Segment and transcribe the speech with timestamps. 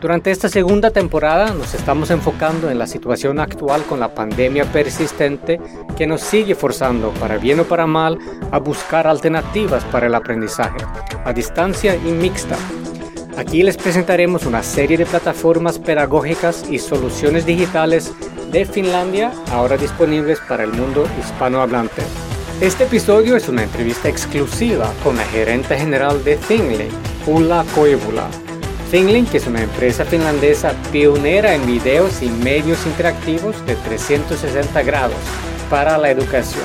[0.00, 5.60] durante esta segunda temporada nos estamos enfocando en la situación actual con la pandemia persistente
[5.96, 8.18] que nos sigue forzando, para bien o para mal,
[8.52, 10.78] a buscar alternativas para el aprendizaje,
[11.24, 12.56] a distancia y mixta.
[13.36, 18.12] Aquí les presentaremos una serie de plataformas pedagógicas y soluciones digitales
[18.52, 22.02] de Finlandia ahora disponibles para el mundo hispanohablante.
[22.60, 26.88] Este episodio es una entrevista exclusiva con la gerente general de Thingley,
[27.26, 28.28] Ulla Koivula
[28.90, 35.18] ThingLink es una empresa finlandesa pionera en videos y medios interactivos de 360 grados
[35.68, 36.64] para la educación.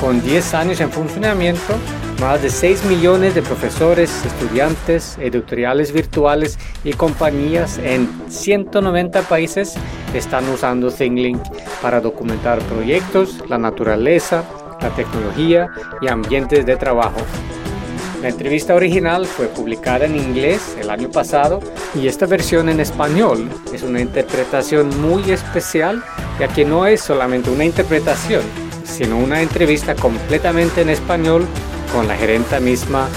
[0.00, 1.74] Con 10 años en funcionamiento,
[2.20, 9.74] más de 6 millones de profesores, estudiantes, editoriales virtuales y compañías en 190 países
[10.14, 11.40] están usando ThingLink
[11.80, 14.42] para documentar proyectos, la naturaleza,
[14.80, 15.68] la tecnología
[16.00, 17.20] y ambientes de trabajo.
[18.22, 21.60] La entrevista original fue publicada en inglés el año pasado
[21.94, 26.02] y esta versión en español es una interpretación muy especial
[26.40, 28.42] ya que no es solamente una interpretación,
[28.84, 31.46] sino una entrevista completamente en español
[31.92, 33.08] con la gerenta misma,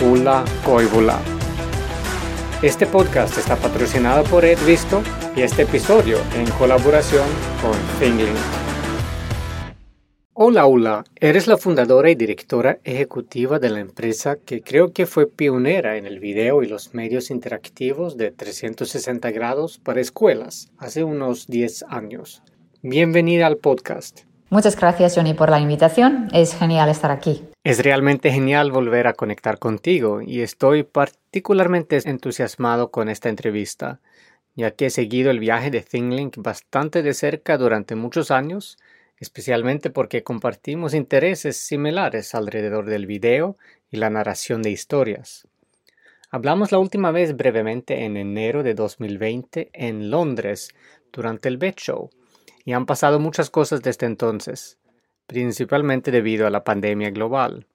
[0.00, 1.18] Ula Koivula.
[2.62, 5.02] Este podcast está patrocinado por Edvisto
[5.36, 7.26] y este episodio en colaboración
[7.60, 8.65] con Finglink.
[10.38, 11.04] Hola, hola.
[11.18, 16.04] Eres la fundadora y directora ejecutiva de la empresa que creo que fue pionera en
[16.04, 22.42] el video y los medios interactivos de 360 grados para escuelas hace unos 10 años.
[22.82, 24.24] Bienvenida al podcast.
[24.50, 26.28] Muchas gracias, Johnny, por la invitación.
[26.34, 27.42] Es genial estar aquí.
[27.64, 34.00] Es realmente genial volver a conectar contigo y estoy particularmente entusiasmado con esta entrevista,
[34.54, 38.76] ya que he seguido el viaje de ThingLink bastante de cerca durante muchos años
[39.18, 43.56] especialmente porque compartimos intereses similares alrededor del video
[43.90, 45.46] y la narración de historias.
[46.30, 50.74] Hablamos la última vez brevemente en enero de 2020 en Londres
[51.12, 52.10] durante el BET Show
[52.64, 54.78] y han pasado muchas cosas desde entonces,
[55.26, 57.66] principalmente debido a la pandemia global.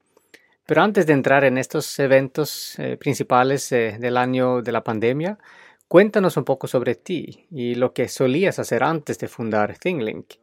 [0.66, 5.40] Pero antes de entrar en estos eventos eh, principales eh, del año de la pandemia,
[5.88, 10.34] cuéntanos un poco sobre ti y lo que solías hacer antes de fundar ThingLink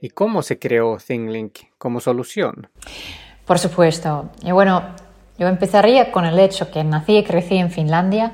[0.00, 2.68] ¿Y cómo se creó ThingLink como solución?
[3.46, 4.30] Por supuesto.
[4.42, 4.82] Y bueno,
[5.38, 8.32] yo empezaría con el hecho que nací y crecí en Finlandia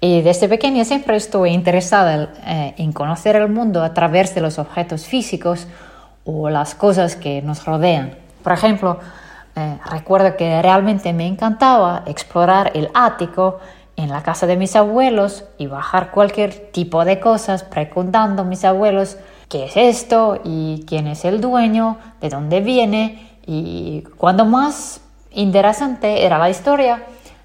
[0.00, 4.58] y desde pequeña siempre estuve interesada eh, en conocer el mundo a través de los
[4.58, 5.66] objetos físicos
[6.24, 8.14] o las cosas que nos rodean.
[8.42, 8.98] Por ejemplo,
[9.54, 13.58] eh, recuerdo que realmente me encantaba explorar el ático
[13.96, 18.64] en la casa de mis abuelos y bajar cualquier tipo de cosas preguntando a mis
[18.64, 19.16] abuelos
[19.48, 26.24] qué es esto y quién es el dueño, de dónde viene y cuando más interesante
[26.24, 27.04] era la historia,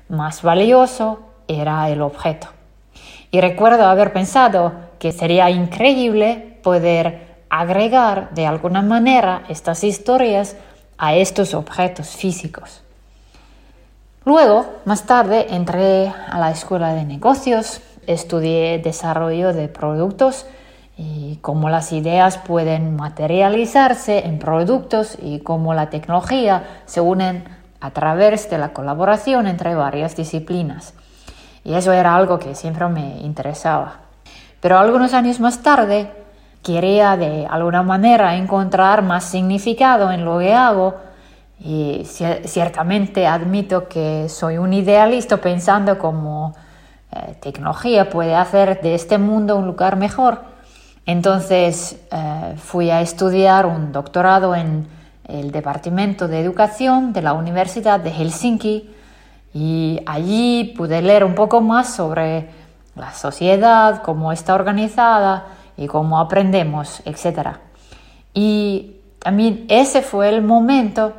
[0.09, 2.47] más valioso era el objeto.
[3.29, 10.56] Y recuerdo haber pensado que sería increíble poder agregar de alguna manera estas historias
[10.97, 12.81] a estos objetos físicos.
[14.23, 20.45] Luego, más tarde, entré a la escuela de negocios, estudié desarrollo de productos
[21.03, 27.44] y cómo las ideas pueden materializarse en productos y cómo la tecnología se unen
[27.79, 30.94] a través de la colaboración entre varias disciplinas.
[31.63, 34.01] Y eso era algo que siempre me interesaba.
[34.59, 36.12] Pero algunos años más tarde
[36.62, 40.97] quería de alguna manera encontrar más significado en lo que hago
[41.59, 46.54] y ciertamente admito que soy un idealista pensando cómo
[47.12, 50.50] eh, tecnología puede hacer de este mundo un lugar mejor
[51.06, 54.88] entonces eh, fui a estudiar un doctorado en
[55.27, 58.89] el Departamento de Educación de la Universidad de Helsinki
[59.53, 62.50] y allí pude leer un poco más sobre
[62.95, 67.57] la sociedad, cómo está organizada y cómo aprendemos, etc.
[68.33, 71.13] Y también ese fue el momento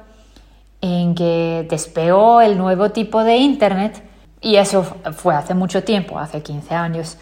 [0.81, 4.03] en que despegó el nuevo tipo de Internet
[4.41, 4.83] y eso
[5.13, 7.17] fue hace mucho tiempo, hace 15 años.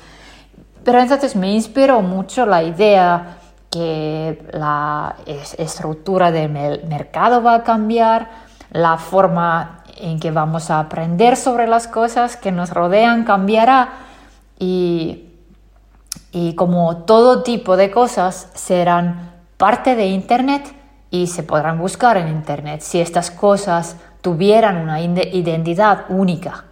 [0.85, 3.37] Pero entonces me inspiró mucho la idea
[3.71, 5.17] que la
[5.59, 6.51] estructura del
[6.89, 8.29] mercado va a cambiar,
[8.73, 13.91] la forma en que vamos a aprender sobre las cosas que nos rodean cambiará
[14.59, 15.27] y,
[16.33, 20.75] y como todo tipo de cosas serán parte de Internet
[21.11, 22.81] y se podrán buscar en Internet.
[22.81, 26.65] Si estas cosas tuvieran una identidad única.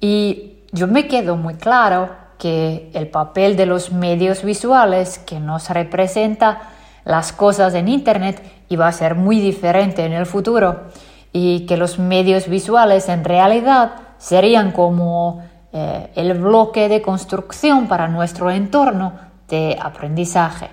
[0.00, 5.68] Y yo me quedo muy claro que el papel de los medios visuales que nos
[5.68, 6.62] representa
[7.04, 10.86] las cosas en Internet iba a ser muy diferente en el futuro
[11.32, 18.08] y que los medios visuales en realidad serían como eh, el bloque de construcción para
[18.08, 19.12] nuestro entorno
[19.46, 20.70] de aprendizaje.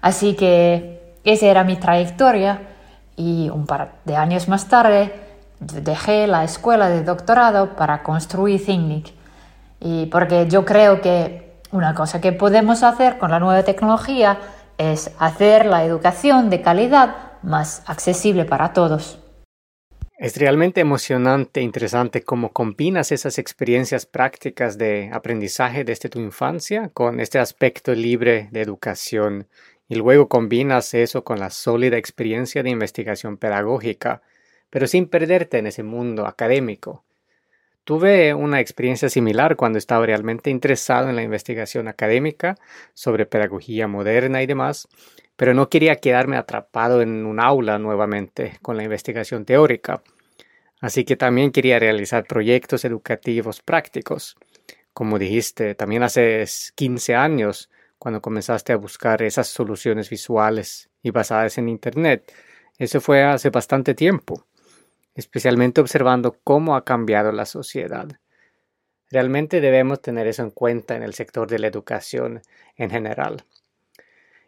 [0.00, 2.62] Así que esa era mi trayectoria
[3.16, 5.12] y un par de años más tarde
[5.58, 9.16] dejé la escuela de doctorado para construir ThinkLink.
[9.80, 14.38] Y porque yo creo que una cosa que podemos hacer con la nueva tecnología
[14.78, 19.18] es hacer la educación de calidad más accesible para todos.
[20.18, 26.88] Es realmente emocionante e interesante cómo combinas esas experiencias prácticas de aprendizaje desde tu infancia
[26.94, 29.46] con este aspecto libre de educación
[29.88, 34.22] y luego combinas eso con la sólida experiencia de investigación pedagógica,
[34.70, 37.04] pero sin perderte en ese mundo académico.
[37.86, 42.56] Tuve una experiencia similar cuando estaba realmente interesado en la investigación académica
[42.94, 44.88] sobre pedagogía moderna y demás,
[45.36, 50.02] pero no quería quedarme atrapado en un aula nuevamente con la investigación teórica.
[50.80, 54.34] Así que también quería realizar proyectos educativos prácticos.
[54.92, 56.44] Como dijiste, también hace
[56.74, 62.32] 15 años, cuando comenzaste a buscar esas soluciones visuales y basadas en Internet.
[62.78, 64.44] Eso fue hace bastante tiempo,
[65.16, 68.06] especialmente observando cómo ha cambiado la sociedad.
[69.10, 72.42] Realmente debemos tener eso en cuenta en el sector de la educación
[72.76, 73.44] en general.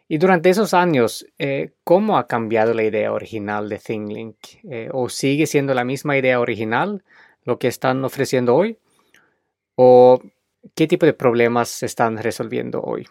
[0.07, 4.37] Y durante esos años, eh, ¿cómo ha cambiado la idea original de ThinkLink?
[4.69, 7.03] Eh, ¿O sigue siendo la misma idea original
[7.43, 8.77] lo que están ofreciendo hoy?
[9.75, 10.19] ¿O
[10.75, 13.07] qué tipo de problemas se están resolviendo hoy?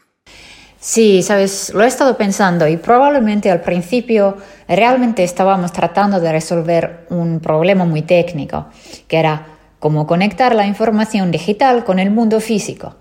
[0.80, 4.36] Sí, sabes, lo he estado pensando y probablemente al principio
[4.68, 8.66] realmente estábamos tratando de resolver un problema muy técnico,
[9.08, 12.94] que era cómo conectar la información digital con el mundo físico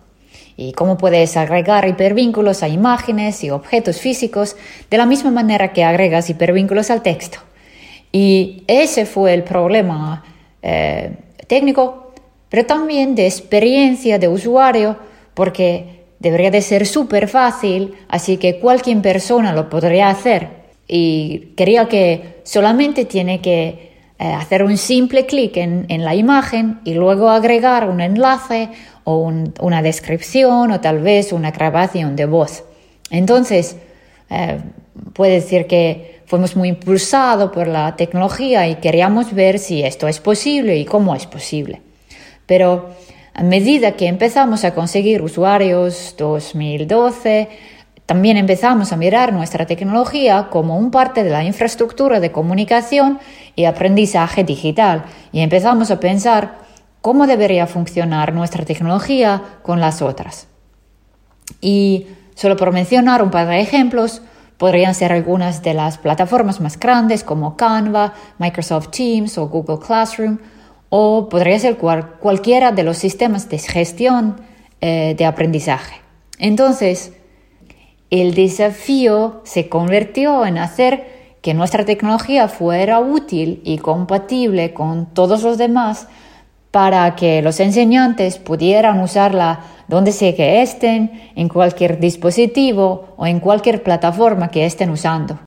[0.55, 4.55] y cómo puedes agregar hipervínculos a imágenes y objetos físicos
[4.89, 7.37] de la misma manera que agregas hipervínculos al texto.
[8.11, 10.23] Y ese fue el problema
[10.63, 11.15] eh,
[11.45, 12.11] técnico,
[12.49, 14.97] pero también de experiencia de usuario,
[15.35, 20.49] porque debería de ser súper fácil, así que cualquier persona lo podría hacer.
[20.87, 23.87] Y quería que solamente tiene que
[24.19, 28.69] eh, hacer un simple clic en, la imagen y luego agregar un enlace
[29.03, 32.63] o una descripción o tal vez una grabación de voz.
[33.11, 33.77] Entonces,
[34.29, 34.59] eh,
[35.13, 40.19] puede decir que fuimos muy impulsados por la tecnología y queríamos ver si esto es
[40.19, 41.81] posible y cómo es posible.
[42.47, 42.89] Pero
[43.37, 47.47] a medida que empezamos a conseguir usuarios 2012,
[48.07, 53.19] también empezamos a mirar nuestra tecnología como un parte de la infraestructura de comunicación
[53.55, 56.55] y aprendizaje digital y empezamos a pensar
[57.01, 60.47] cómo debería funcionar nuestra tecnología con las otras.
[61.61, 64.23] Y solo por mencionar un par de ejemplos,
[64.57, 70.39] podrían ser algunas de las plataformas más grandes como Canva, Microsoft Teams o Google Classroom,
[70.89, 74.41] o podría ser cualquiera de los sistemas de gestión
[74.81, 76.01] eh, de aprendizaje.
[76.39, 77.13] Entonces,
[78.09, 85.43] el desafío se convirtió en hacer que nuestra tecnología fuera útil y compatible con todos
[85.43, 86.07] los demás
[86.71, 93.39] para que los enseñantes pudieran usarla donde sea que estén, en cualquier dispositivo o en
[93.39, 95.39] cualquier plataforma que estén usando.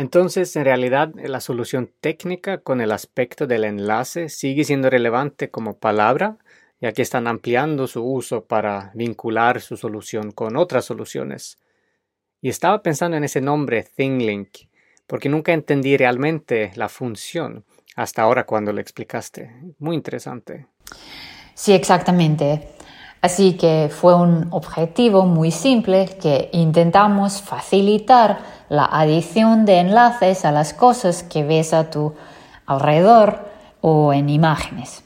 [0.00, 5.76] Entonces, en realidad, la solución técnica con el aspecto del enlace sigue siendo relevante como
[5.76, 6.38] palabra,
[6.80, 11.58] ya que están ampliando su uso para vincular su solución con otras soluciones.
[12.40, 14.48] Y estaba pensando en ese nombre ThingLink,
[15.06, 19.54] porque nunca entendí realmente la función hasta ahora cuando lo explicaste.
[19.80, 20.66] Muy interesante.
[21.52, 22.70] Sí, exactamente.
[23.20, 30.52] Así que fue un objetivo muy simple que intentamos facilitar la adición de enlaces a
[30.52, 32.14] las cosas que ves a tu
[32.64, 33.50] alrededor
[33.82, 35.02] o en imágenes.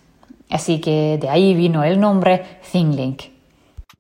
[0.50, 3.22] Así que de ahí vino el nombre ThingLink.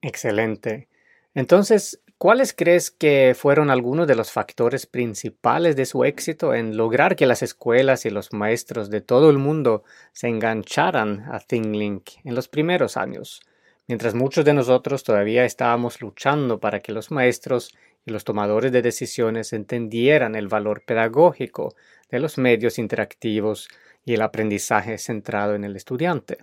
[0.02, 0.88] Excelente.
[1.34, 7.16] Entonces, ¿Cuáles crees que fueron algunos de los factores principales de su éxito en lograr
[7.16, 12.34] que las escuelas y los maestros de todo el mundo se engancharan a ThinkLink en
[12.34, 13.42] los primeros años,
[13.88, 17.74] mientras muchos de nosotros todavía estábamos luchando para que los maestros
[18.06, 21.74] y los tomadores de decisiones entendieran el valor pedagógico
[22.10, 23.68] de los medios interactivos
[24.04, 26.38] y el aprendizaje centrado en el estudiante?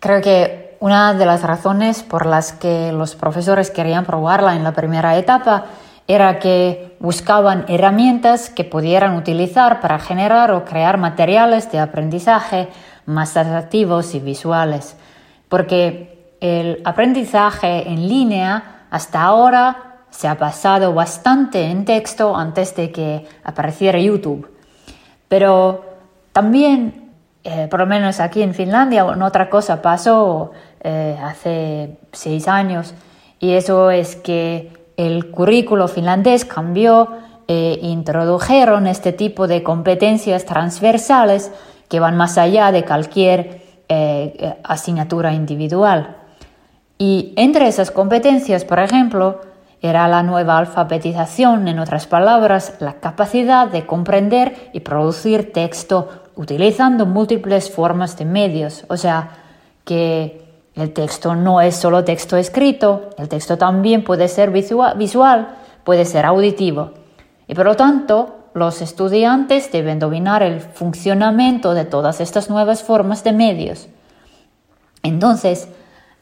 [0.00, 4.72] Creo que una de las razones por las que los profesores querían probarla en la
[4.72, 5.66] primera etapa
[6.06, 12.68] era que buscaban herramientas que pudieran utilizar para generar o crear materiales de aprendizaje
[13.04, 14.96] más atractivos y visuales,
[15.48, 22.90] porque el aprendizaje en línea hasta ahora se ha basado bastante en texto antes de
[22.90, 24.50] que apareciera YouTube.
[25.28, 25.84] Pero
[26.32, 27.12] también,
[27.44, 32.94] eh, por lo menos aquí en Finlandia, otra cosa pasó eh, hace seis años,
[33.40, 37.08] y eso es que el currículo finlandés cambió
[37.46, 41.52] e introdujeron este tipo de competencias transversales
[41.88, 43.62] que van más allá de cualquier
[44.64, 46.16] asignatura individual.
[46.98, 49.40] Y entre esas competencias, por ejemplo,
[49.80, 57.06] era la nueva alfabetización, en otras palabras, la capacidad de comprender y producir texto utilizando
[57.06, 59.30] múltiples formas de medios, o sea,
[59.84, 60.44] que
[60.74, 65.48] el texto no es solo texto escrito, el texto también puede ser visual,
[65.82, 66.92] puede ser auditivo.
[67.48, 73.24] Y por lo tanto, los estudiantes deben dominar el funcionamiento de todas estas nuevas formas
[73.24, 73.88] de medios.
[75.02, 75.68] Entonces,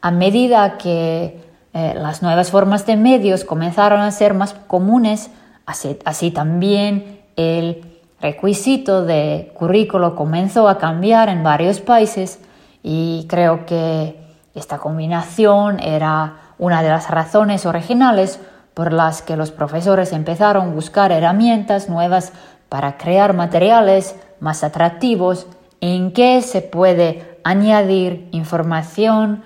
[0.00, 1.46] a medida que
[1.78, 5.28] eh, las nuevas formas de medios comenzaron a ser más comunes,
[5.66, 7.85] así también el
[8.18, 12.40] requisito de currículo comenzó a cambiar en varios países
[12.83, 14.18] y creo que
[14.54, 18.40] esta combinación era una de las razones originales
[18.73, 22.33] por las que los profesores empezaron a buscar herramientas nuevas
[22.71, 25.47] para crear materiales más atractivos
[25.83, 29.45] en que se puede añadir información,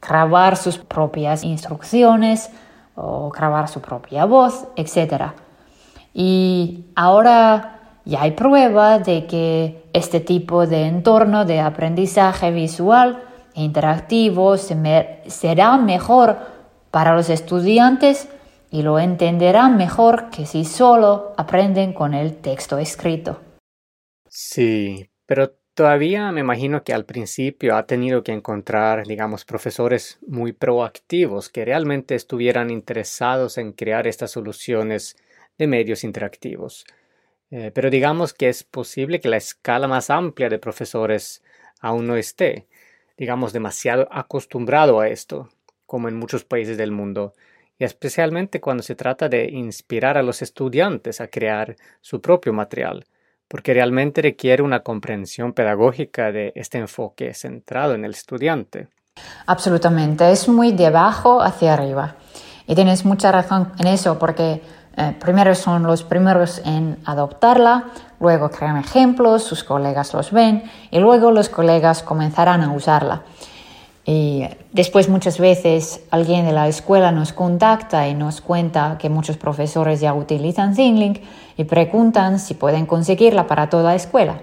[0.00, 2.50] grabar sus propias instrucciones
[2.94, 5.32] o grabar su propia voz, etc.
[6.12, 13.22] Y ahora ya hay prueba de que este tipo de entorno de aprendizaje visual
[13.54, 16.38] interactivo será mejor
[16.90, 18.28] para los estudiantes
[18.70, 23.40] y lo entenderán mejor que si solo aprenden con el texto escrito.
[24.28, 30.52] Sí, pero todavía me imagino que al principio ha tenido que encontrar, digamos, profesores muy
[30.52, 35.16] proactivos que realmente estuvieran interesados en crear estas soluciones
[35.58, 36.84] de medios interactivos.
[37.50, 41.42] Eh, pero digamos que es posible que la escala más amplia de profesores
[41.80, 42.66] aún no esté
[43.20, 45.50] digamos, demasiado acostumbrado a esto,
[45.84, 47.34] como en muchos países del mundo,
[47.78, 53.04] y especialmente cuando se trata de inspirar a los estudiantes a crear su propio material,
[53.50, 58.86] porque realmente requiere una comprensión pedagógica de este enfoque centrado en el estudiante.
[59.46, 62.14] Absolutamente, es muy de abajo hacia arriba.
[62.68, 64.62] Y tienes mucha razón en eso, porque
[64.96, 67.86] eh, primero son los primeros en adoptarla,
[68.20, 73.22] luego crean ejemplos, sus colegas los ven y luego los colegas comenzarán a usarla.
[74.12, 79.36] Y después muchas veces alguien de la escuela nos contacta y nos cuenta que muchos
[79.36, 81.20] profesores ya utilizan ThinkLink
[81.56, 84.40] y preguntan si pueden conseguirla para toda la escuela.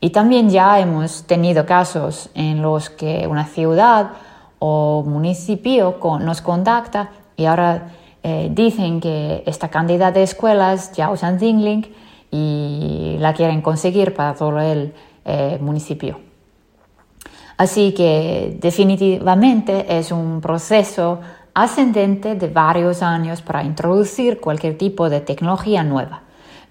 [0.00, 4.10] Y también ya hemos tenido casos en los que una ciudad
[4.60, 7.88] o municipio nos contacta y ahora
[8.22, 11.88] eh, dicen que esta cantidad de escuelas ya usan ThinkLink
[12.30, 16.25] y la quieren conseguir para todo el eh, municipio.
[17.56, 21.20] Así que definitivamente es un proceso
[21.54, 26.22] ascendente de varios años para introducir cualquier tipo de tecnología nueva.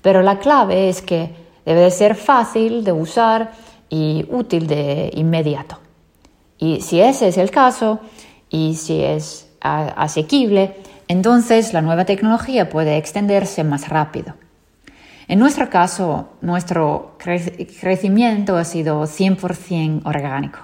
[0.01, 1.34] Pero la clave es que
[1.65, 3.51] debe ser fácil de usar
[3.89, 5.80] y útil de inmediato.
[6.60, 8.00] Y si ese es el caso
[8.50, 10.75] y si es asequible,
[11.08, 14.36] entonces la nueva tecnología puede extenderse más rápido.
[15.27, 20.60] En nuestro caso, nuestro crecimiento ha sido 100% orgánico.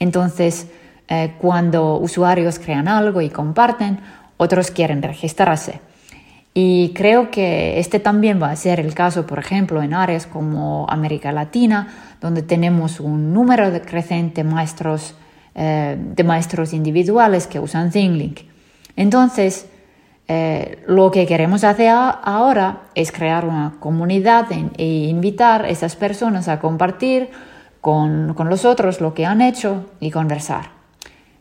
[0.00, 0.66] Entonces,
[1.08, 4.00] eh, cuando usuarios crean algo y comparten,
[4.36, 5.80] otros quieren registrarse.
[6.52, 10.86] Y creo que este también va a ser el caso, por ejemplo, en áreas como
[10.88, 11.88] América Latina,
[12.20, 15.14] donde tenemos un número de creciente maestros,
[15.54, 18.40] eh, de maestros individuales que usan ThinkLink.
[18.96, 19.66] Entonces,
[20.26, 26.48] eh, lo que queremos hacer ahora es crear una comunidad e invitar a esas personas
[26.48, 27.30] a compartir
[27.80, 30.70] con, con los otros lo que han hecho y conversar.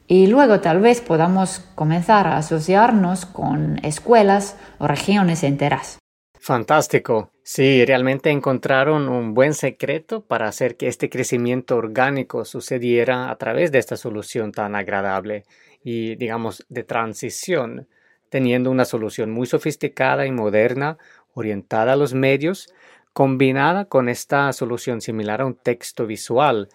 [0.07, 5.99] Y luego tal vez podamos comenzar a asociarnos con escuelas o regiones enteras.
[6.39, 7.31] Fantástico.
[7.43, 13.71] Sí, realmente encontraron un buen secreto para hacer que este crecimiento orgánico sucediera a través
[13.71, 15.45] de esta solución tan agradable
[15.83, 17.87] y, digamos, de transición
[18.29, 20.97] teniendo una solución muy sofisticada y moderna,
[21.33, 22.73] orientada a los medios,
[23.19, 26.69] combinada con esta solución similar a un texto visual,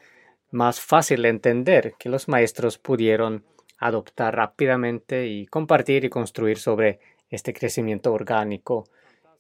[0.51, 3.47] más fácil de entender, que los maestros pudieron
[3.79, 8.85] adoptar rápidamente y compartir y construir sobre este crecimiento orgánico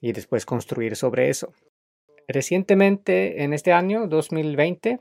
[0.00, 1.52] y después construir sobre eso.
[2.26, 4.98] Recientemente, en este año 2020,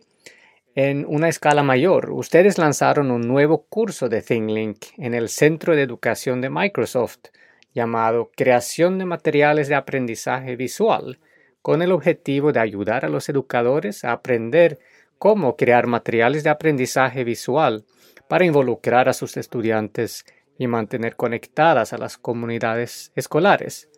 [0.75, 5.83] en una escala mayor, ustedes lanzaron un nuevo curso de ThinkLink en el Centro de
[5.83, 7.29] Educación de Microsoft
[7.73, 11.17] llamado Creación de Materiales de Aprendizaje Visual,
[11.63, 14.79] con el objetivo de ayudar a los educadores a aprender
[15.17, 17.85] cómo crear materiales de aprendizaje visual
[18.27, 20.25] para involucrar a sus estudiantes
[20.57, 23.89] y mantener conectadas a las comunidades escolares.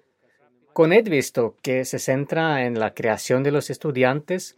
[0.73, 4.55] Con Edvisto, que se centra en la creación de los estudiantes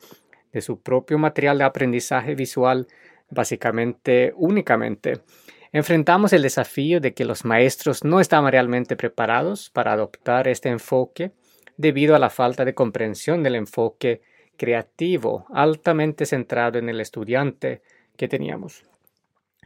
[0.52, 2.88] de su propio material de aprendizaje visual,
[3.30, 5.22] básicamente únicamente,
[5.72, 11.32] enfrentamos el desafío de que los maestros no estaban realmente preparados para adoptar este enfoque
[11.78, 14.22] debido a la falta de comprensión del enfoque
[14.58, 17.82] creativo altamente centrado en el estudiante
[18.18, 18.84] que teníamos.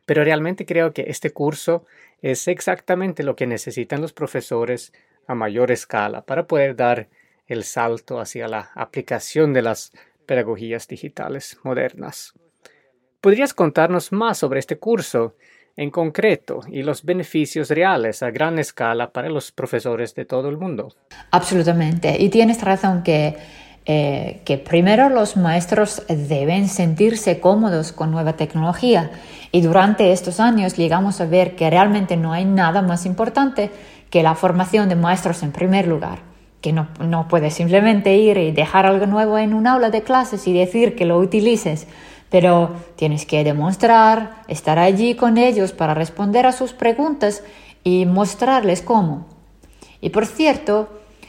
[0.05, 1.85] Pero realmente creo que este curso
[2.21, 4.93] es exactamente lo que necesitan los profesores
[5.27, 7.07] a mayor escala para poder dar
[7.47, 9.93] el salto hacia la aplicación de las
[10.25, 12.33] pedagogías digitales modernas.
[13.21, 15.35] ¿Podrías contarnos más sobre este curso
[15.77, 20.57] en concreto y los beneficios reales a gran escala para los profesores de todo el
[20.57, 20.93] mundo?
[21.31, 22.15] Absolutamente.
[22.19, 23.35] Y tienes razón que
[23.83, 29.09] eh, que primero los maestros deben sentirse cómodos con nueva tecnología
[29.51, 33.71] y durante estos años llegamos a ver que realmente no hay nada más importante
[34.11, 36.19] que la formación de maestros en primer lugar,
[36.61, 40.47] que no, no puedes simplemente ir y dejar algo nuevo en un aula de clases
[40.47, 41.87] y decir que lo utilices,
[42.31, 47.43] pero tienes que demostrar, estar allí con ellos para responder a sus preguntas
[47.83, 49.27] y mostrarles cómo.
[49.99, 50.87] Y por cierto,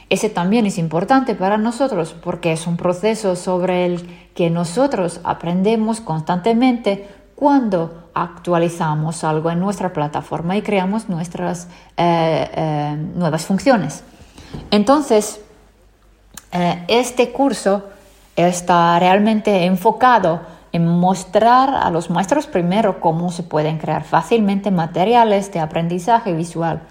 [0.09, 5.99] ese también es importante para nosotros porque es un proceso sobre el que nosotros aprendemos
[5.99, 14.03] constantemente cuando actualizamos algo en nuestra plataforma y creamos nuestras eh, eh, nuevas funciones.
[14.71, 15.41] Entonces,
[16.53, 17.89] eh, este curso
[18.37, 25.51] está realmente enfocado en mostrar a los maestros primero cómo se pueden crear fácilmente materiales
[25.53, 26.81] de aprendizaje visual.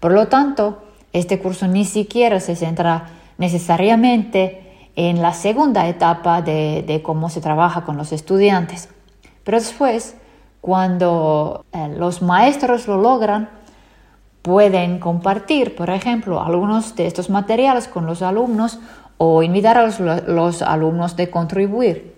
[0.00, 7.00] Por lo tanto, este curso ni siquiera se centra necesariamente en la segunda etapa de,
[7.04, 8.88] cómo se trabaja con los estudiantes.
[9.42, 10.16] Pero después,
[10.60, 13.50] cuando eh, los maestros lo logran,
[14.42, 18.78] pueden compartir, por ejemplo, algunos de estos materiales con los alumnos
[19.16, 19.86] o invitar a
[20.26, 22.14] los, alumnos de contribuir.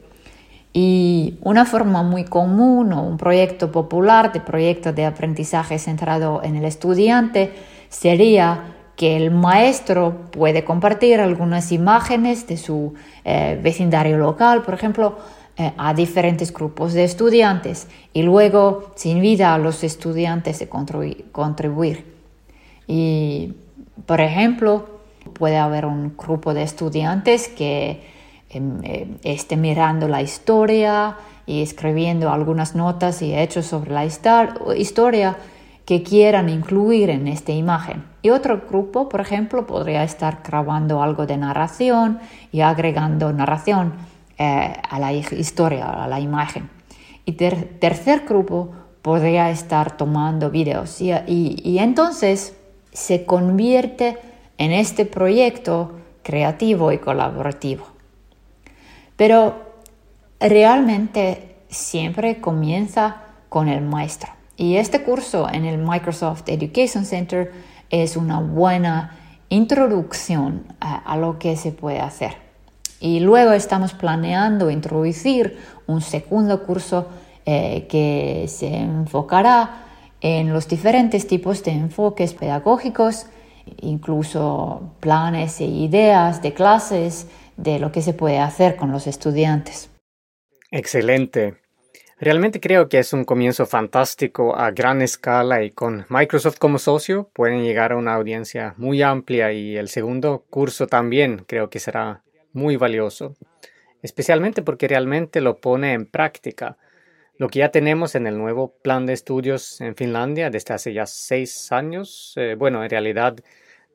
[0.78, 6.54] Y una forma muy común o un proyecto popular de proyecto de aprendizaje centrado en
[6.54, 7.54] el estudiante
[7.88, 12.92] sería que el maestro puede compartir algunas imágenes de su
[13.24, 15.16] eh, vecindario local, por ejemplo,
[15.56, 20.66] eh, a diferentes grupos de estudiantes y luego se invita a los estudiantes a
[21.32, 22.04] contribuir.
[22.86, 23.54] Y,
[24.04, 24.84] por ejemplo,
[25.32, 28.14] puede haber un grupo de estudiantes que
[28.48, 35.36] esté mirando la historia y escribiendo algunas notas y hechos sobre la historia
[35.86, 38.04] que quieran incluir en esta imagen.
[38.20, 42.18] Y otro grupo, por ejemplo, podría estar grabando algo de narración
[42.50, 43.94] y agregando narración
[44.36, 46.68] eh, a la historia, a la imagen.
[47.24, 51.00] Y tercer grupo podría estar tomando videos.
[51.00, 52.56] Y, y entonces
[52.92, 54.18] se convierte
[54.58, 55.92] en este proyecto
[56.24, 57.95] creativo y colaborativo.
[59.16, 59.66] Pero
[60.38, 64.30] realmente siempre comienza con el maestro.
[64.56, 67.52] Y este curso en el Microsoft Education Center
[67.90, 69.16] es una buena
[69.48, 72.36] introducción a, lo que se puede hacer.
[73.00, 77.06] Y luego estamos planeando introducir un segundo curso
[77.44, 79.84] eh, que se enfocará
[80.20, 83.26] en los diferentes tipos de enfoques pedagógicos,
[83.82, 87.26] incluso planes e ideas de clases
[87.56, 89.90] de lo que se puede hacer con los estudiantes.
[90.70, 91.56] Excelente.
[92.18, 97.30] Realmente creo que es un comienzo fantástico a gran escala y con Microsoft como socio
[97.34, 102.22] pueden llegar a una audiencia muy amplia y el segundo curso también creo que será
[102.54, 103.36] muy valioso,
[104.02, 106.78] especialmente porque realmente lo pone en práctica.
[107.36, 111.04] Lo que ya tenemos en el nuevo plan de estudios en Finlandia desde hace ya
[111.04, 113.36] seis años, eh, bueno, en realidad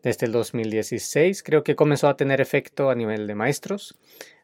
[0.04, 3.98] desde el 2016 creo que comenzó a tener efecto a nivel de maestros,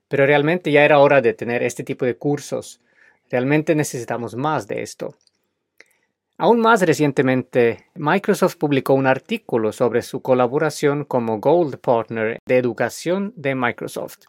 [0.07, 2.81] pero realmente ya era hora de tener este tipo de cursos
[3.29, 5.15] Realmente necesitamos más de esto.
[6.37, 13.33] Aún más recientemente, Microsoft publicó un artículo sobre su colaboración como Gold Partner de educación
[13.35, 14.19] de Microsoft,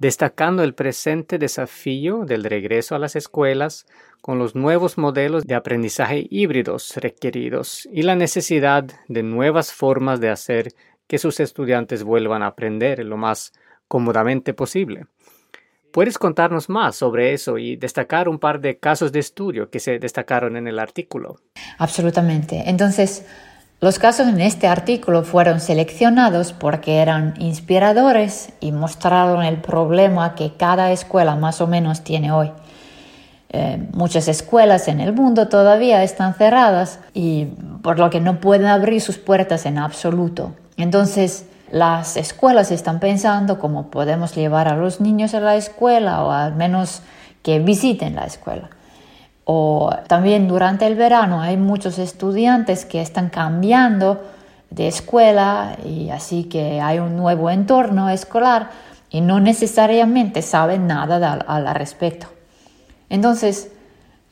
[0.00, 3.86] destacando el presente desafío del regreso a las escuelas
[4.22, 10.30] con los nuevos modelos de aprendizaje híbridos requeridos y la necesidad de nuevas formas de
[10.30, 10.72] hacer
[11.06, 13.52] que sus estudiantes vuelvan a aprender lo más
[13.88, 15.04] cómodamente posible.
[15.92, 19.98] ¿Puedes contarnos más sobre eso y destacar un par de casos de estudio que se
[19.98, 21.40] destacaron en el artículo?
[21.78, 22.62] Absolutamente.
[22.66, 23.26] Entonces,
[23.80, 30.52] los casos en este artículo fueron seleccionados porque eran inspiradores y mostraron el problema que
[30.52, 32.52] cada escuela más o menos tiene hoy.
[33.52, 37.46] Eh, muchas escuelas en el mundo todavía están cerradas y
[37.82, 40.52] por lo que no pueden abrir sus puertas en absoluto.
[40.76, 46.30] Entonces, las escuelas están pensando cómo podemos llevar a los niños a la escuela o
[46.30, 47.00] al menos
[47.42, 48.68] que visiten la escuela.
[49.52, 54.22] O también durante el verano hay muchos estudiantes que están cambiando
[54.70, 58.70] de escuela y así que hay un nuevo entorno escolar
[59.10, 62.28] y no necesariamente saben nada al respecto.
[63.08, 63.72] Entonces,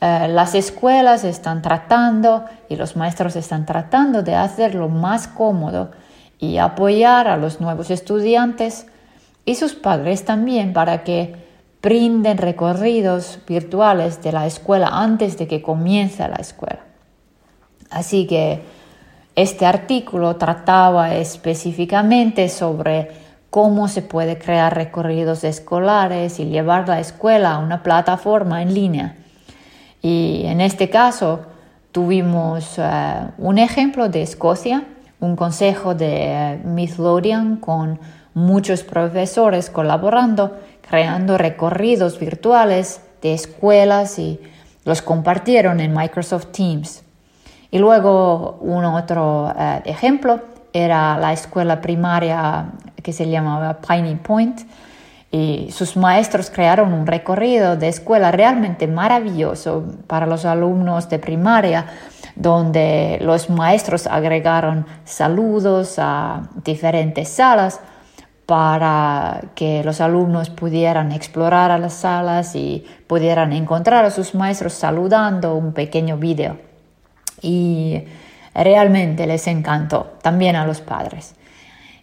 [0.00, 5.90] eh, las escuelas están tratando y los maestros están tratando de hacerlo más cómodo
[6.38, 8.86] y apoyar a los nuevos estudiantes
[9.44, 11.47] y sus padres también para que
[11.82, 16.80] brinden recorridos virtuales de la escuela antes de que comience la escuela.
[17.90, 18.62] Así que
[19.36, 23.10] este artículo trataba específicamente sobre
[23.50, 29.16] cómo se puede crear recorridos escolares y llevar la escuela a una plataforma en línea.
[30.02, 31.40] Y en este caso
[31.92, 32.82] tuvimos eh,
[33.38, 34.84] un ejemplo de Escocia,
[35.20, 37.98] un consejo de Mythlodian con
[38.34, 40.56] muchos profesores colaborando,
[40.88, 44.40] creando recorridos virtuales de escuelas y
[44.84, 47.02] los compartieron en Microsoft Teams.
[47.70, 50.40] Y luego un otro eh, ejemplo
[50.72, 52.66] era la escuela primaria
[53.02, 54.60] que se llamaba Piney Point
[55.30, 61.84] y sus maestros crearon un recorrido de escuela realmente maravilloso para los alumnos de primaria
[62.34, 67.80] donde los maestros agregaron saludos a diferentes salas
[68.48, 75.54] para que los alumnos pudieran explorar las salas y pudieran encontrar a sus maestros saludando
[75.54, 76.56] un pequeño video.
[77.42, 78.04] Y
[78.54, 81.34] realmente les encantó, también a los padres.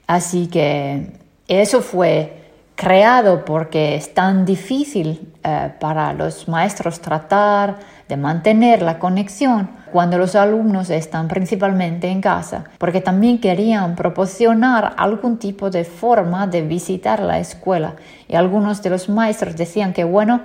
[0.05, 1.13] Así que
[1.47, 2.44] eso fue
[2.75, 10.17] creado porque es tan difícil eh, para los maestros tratar de mantener la conexión cuando
[10.17, 16.61] los alumnos están principalmente en casa, porque también querían proporcionar algún tipo de forma de
[16.61, 17.95] visitar la escuela.
[18.27, 20.41] Y algunos de los maestros decían que, bueno,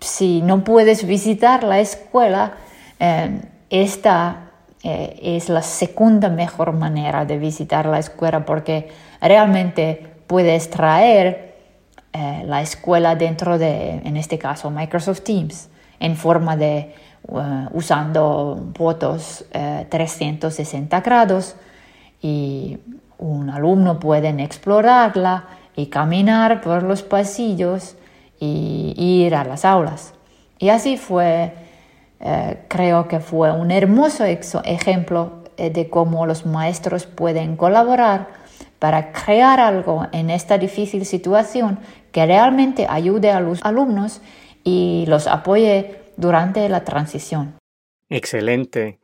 [0.00, 2.52] si no puedes visitar la escuela,
[2.98, 3.40] eh,
[3.70, 4.50] esta
[4.82, 8.88] eh, es la segunda mejor manera de visitar la escuela porque
[9.20, 11.49] realmente puedes traer
[12.12, 15.68] eh, la escuela dentro de, en este caso, Microsoft Teams,
[15.98, 19.44] en forma de eh, usando fotos
[19.88, 21.56] 360 grados
[22.22, 22.78] y
[23.18, 25.44] un alumno puede explorarla
[25.76, 27.96] y caminar por los pasillos
[28.38, 30.14] y ir a las aulas.
[30.58, 31.52] Y así fue
[32.22, 38.28] eh, creo que fue un hermoso ejemplo eh, de cómo los maestros pueden colaborar
[38.78, 41.78] para crear algo en esta difícil situación
[42.12, 44.20] que realmente ayude a los alumnos
[44.64, 47.54] y los apoye durante la transición.
[48.08, 48.98] Excelente.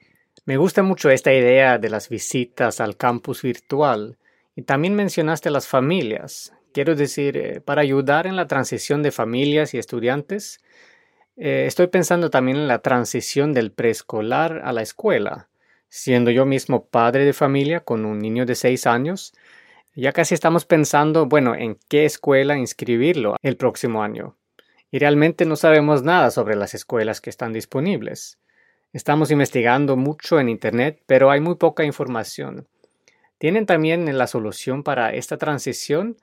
[0.45, 4.17] Me gusta mucho esta idea de las visitas al campus virtual
[4.55, 6.53] y también mencionaste las familias.
[6.73, 10.61] Quiero decir, eh, para ayudar en la transición de familias y estudiantes,
[11.37, 15.49] eh, estoy pensando también en la transición del preescolar a la escuela.
[15.89, 19.33] Siendo yo mismo padre de familia con un niño de seis años,
[20.03, 24.37] ya casi estamos pensando, bueno, en qué escuela inscribirlo el próximo año.
[24.91, 28.39] Y realmente no sabemos nada sobre las escuelas que están disponibles.
[28.93, 32.67] Estamos investigando mucho en Internet, pero hay muy poca información.
[33.39, 36.17] ¿Tienen también la solución para esta transición?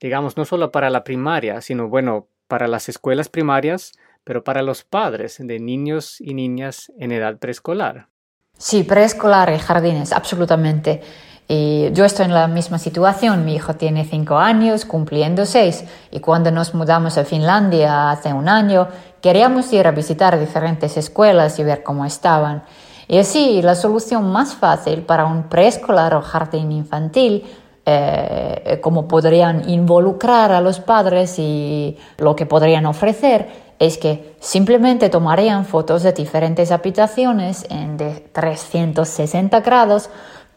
[0.00, 3.92] Digamos, no solo para la primaria, sino, bueno, para las escuelas primarias,
[4.24, 8.08] pero para los padres de niños y niñas en edad preescolar.
[8.58, 11.00] Sí, preescolar y jardines, absolutamente.
[11.52, 13.44] Y yo estoy en la misma situación.
[13.44, 18.48] Mi hijo tiene cinco años, cumpliendo seis, y cuando nos mudamos a Finlandia hace un
[18.48, 18.86] año,
[19.20, 22.62] queríamos ir a visitar diferentes escuelas y ver cómo estaban.
[23.08, 27.42] Y así, la solución más fácil para un preescolar o jardín infantil
[27.84, 33.48] eh, cómo podrían involucrar a los padres y lo que podrían ofrecer
[33.80, 40.10] es que simplemente tomarían fotos de diferentes habitaciones en de 360 grados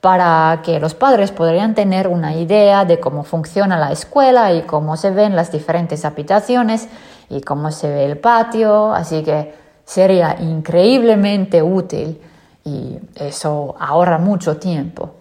[0.04, 4.98] para que los padres podrían tener una idea de cómo funciona la escuela y cómo
[4.98, 6.90] se ven las diferentes habitaciones
[7.30, 9.54] y cómo se ve el patio, así que
[9.86, 12.20] sería increíblemente útil
[12.66, 15.12] y eso ahorra mucho tiempo.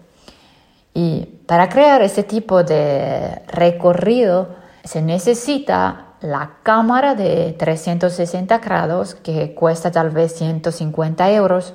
[0.93, 4.49] Y para crear este tipo de recorrido
[4.83, 11.73] se necesita la cámara de 360 grados que cuesta tal vez 150 euros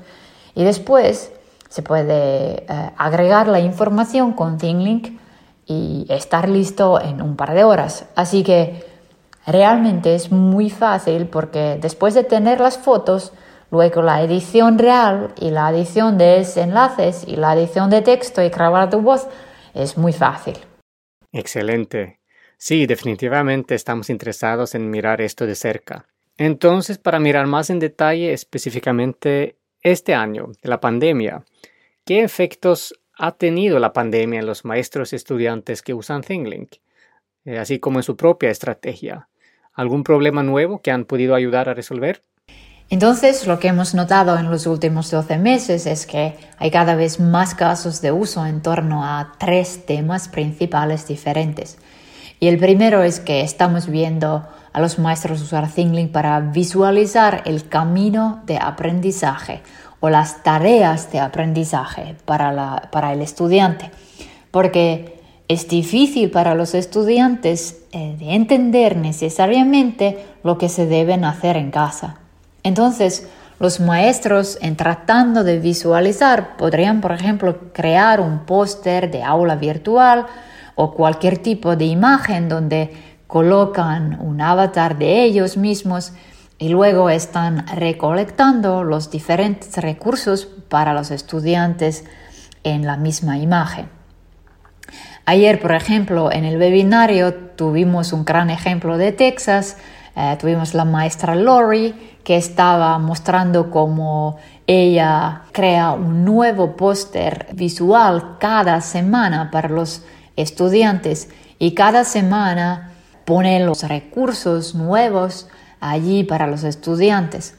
[0.54, 1.32] y después
[1.68, 5.18] se puede eh, agregar la información con ThinkLink
[5.66, 8.06] y estar listo en un par de horas.
[8.14, 8.84] Así que
[9.46, 13.32] realmente es muy fácil porque después de tener las fotos,
[13.70, 18.48] luego la edición real y la edición de enlaces y la edición de texto y
[18.48, 19.26] grabar tu voz
[19.74, 20.56] es muy fácil.
[21.32, 22.20] Excelente.
[22.56, 26.06] Sí, definitivamente estamos interesados en mirar esto de cerca.
[26.38, 29.58] Entonces, para mirar más en detalle específicamente
[29.92, 31.44] este año la pandemia,
[32.04, 36.76] ¿qué efectos ha tenido la pandemia en los maestros y estudiantes que usan ThinkLink,
[37.44, 39.28] eh, así como en su propia estrategia?
[39.72, 42.22] ¿Algún problema nuevo que han podido ayudar a resolver?
[42.90, 47.20] Entonces, lo que hemos notado en los últimos 12 meses es que hay cada vez
[47.20, 51.78] más casos de uso en torno a tres temas principales diferentes.
[52.40, 57.68] Y el primero es que estamos viendo a los maestros usar ThinkLink para visualizar el
[57.68, 59.62] camino de aprendizaje
[60.00, 63.90] o las tareas de aprendizaje para, para el estudiante.
[64.50, 71.56] Porque es difícil para los estudiantes eh, de entender necesariamente lo que se deben hacer
[71.56, 72.18] en casa.
[72.62, 73.28] Entonces,
[73.58, 80.26] los maestros, en tratando de visualizar, podrían, por ejemplo, crear un póster de aula virtual
[80.74, 82.92] o cualquier tipo de imagen donde
[83.28, 86.12] colocan un avatar de ellos mismos
[86.58, 92.04] y luego están recolectando los diferentes recursos para los estudiantes
[92.64, 93.88] en la misma imagen.
[95.24, 99.76] Ayer, por ejemplo, en el webinario tuvimos un gran ejemplo de Texas.
[100.16, 108.38] Eh, tuvimos la maestra Lori que estaba mostrando cómo ella crea un nuevo póster visual
[108.40, 110.02] cada semana para los
[110.34, 112.94] estudiantes y cada semana
[113.28, 115.48] pone los recursos nuevos
[115.80, 117.56] allí para los estudiantes.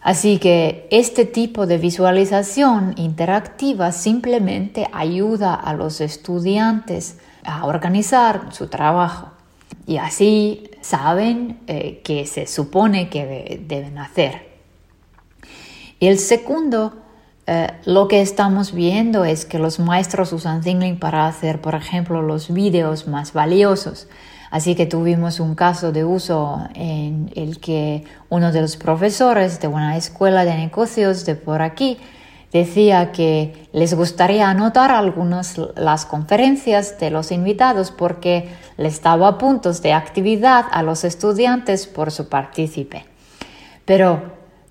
[0.00, 8.66] Así que este tipo de visualización interactiva simplemente ayuda a los estudiantes a organizar su
[8.66, 9.30] trabajo
[9.86, 14.54] y así saben eh, qué se supone que deben hacer.
[16.00, 16.94] Y el segundo,
[17.46, 22.22] eh, lo que estamos viendo es que los maestros usan ThinkLink para hacer, por ejemplo,
[22.22, 24.08] los vídeos más valiosos.
[24.54, 29.66] Así que tuvimos un caso de uso en el que uno de los profesores de
[29.66, 31.98] una escuela de negocios de por aquí
[32.52, 39.82] decía que les gustaría anotar algunas las conferencias de los invitados porque les daba puntos
[39.82, 43.06] de actividad a los estudiantes por su partícipe.
[43.84, 44.22] Pero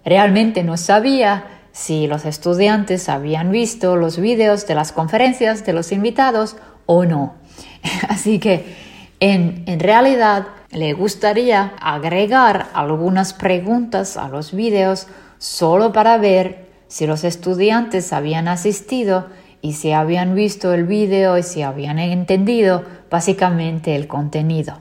[0.06, 1.43] realmente no sabía
[1.74, 7.34] si los estudiantes habían visto los vídeos de las conferencias de los invitados o no.
[8.08, 16.65] Así que en, realidad le gustaría agregar algunas preguntas a los vídeos solo para ver
[16.88, 19.28] si los estudiantes habían asistido
[19.62, 24.78] y si habían visto el vídeo y si habían entendido básicamente el contenido.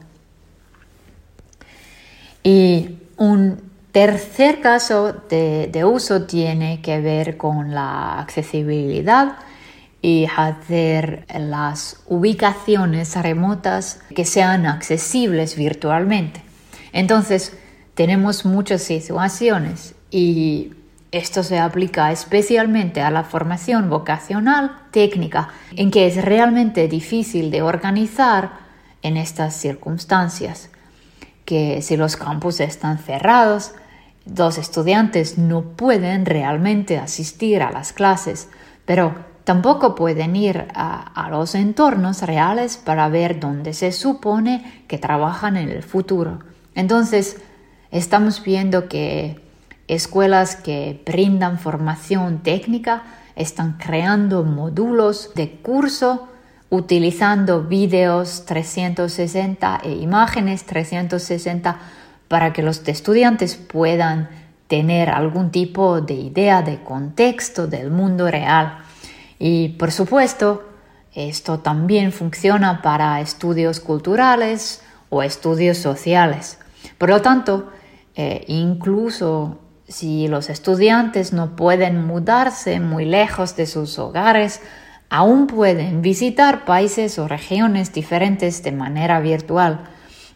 [2.42, 9.36] Y un tercer caso de, uso tiene que ver con la accesibilidad
[10.02, 16.42] y hacer las ubicaciones remotas que sean accesibles virtualmente.
[16.92, 17.56] Entonces,
[17.94, 20.72] tenemos muchas situaciones y
[21.12, 27.62] esto se aplica especialmente a la formación vocacional técnica, en que es realmente difícil de
[27.62, 28.50] organizar
[29.02, 30.70] en estas circunstancias,
[31.44, 33.72] que si los campus están cerrados,
[34.24, 38.48] los estudiantes no pueden realmente asistir a las clases,
[38.84, 45.56] pero tampoco pueden ir a, los entornos reales para ver dónde se supone que trabajan
[45.56, 46.40] en el futuro.
[46.74, 47.38] Entonces,
[47.90, 49.40] estamos viendo que
[49.88, 53.02] Escuelas que brindan formación técnica
[53.36, 56.28] están creando módulos de curso
[56.70, 61.76] utilizando vídeos 360 e imágenes 360
[62.28, 64.30] para que los estudiantes puedan
[64.66, 68.78] tener algún tipo de idea de contexto del mundo real.
[69.44, 70.62] Y por supuesto,
[71.16, 76.58] esto también funciona para estudios culturales o estudios sociales.
[76.96, 77.72] Por lo tanto,
[78.14, 84.60] eh, incluso si los estudiantes no pueden mudarse muy lejos de sus hogares,
[85.10, 89.88] aún pueden visitar países o regiones diferentes de manera virtual.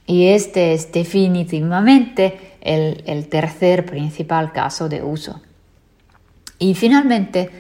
[0.04, 5.42] Y este es definitivamente el, el tercer principal caso de uso.
[6.58, 7.50] Y finalmente,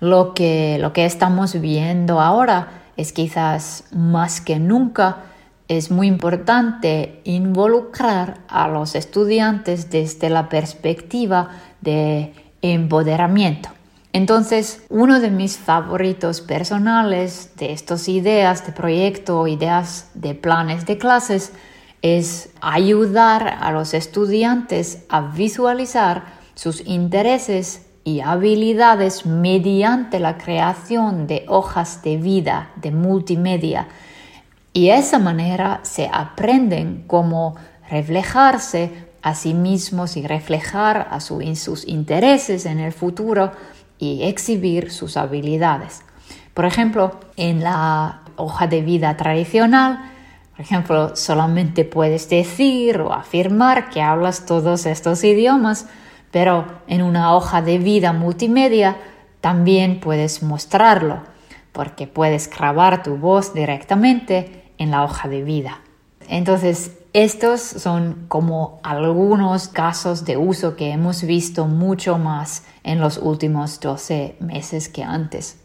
[0.00, 5.24] lo que, lo que estamos viendo ahora es quizás más que nunca
[5.68, 12.32] es muy importante involucrar a los estudiantes desde la perspectiva de
[12.62, 13.68] empoderamiento.
[14.14, 20.96] Entonces, uno de mis favoritos personales de estas ideas de proyecto, ideas de planes de
[20.96, 21.52] clases,
[22.00, 31.44] es ayudar a los estudiantes a visualizar sus intereses y habilidades mediante la creación de
[31.46, 33.86] hojas de vida, de multimedia.
[34.72, 37.56] Y de esa manera se aprenden cómo
[37.90, 43.52] reflejarse a sí mismos y reflejar a sus intereses en el futuro
[43.98, 46.00] y exhibir sus habilidades.
[46.54, 49.98] Por ejemplo, en la hoja de vida tradicional,
[50.52, 55.84] por ejemplo, solamente puedes decir o afirmar que hablas todos estos idiomas,
[56.30, 58.96] pero en una hoja de vida multimedia
[59.40, 61.22] también puedes mostrarlo,
[61.72, 65.80] porque puedes grabar tu voz directamente en la hoja de vida.
[66.28, 73.18] Entonces, estos son como algunos casos de uso que hemos visto mucho más en los
[73.18, 75.58] últimos 12 meses que antes.